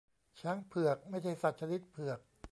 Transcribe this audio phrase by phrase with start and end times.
[0.39, 2.19] ช้างเผือก ไม่ใช่สัตว์ชนิดเผือก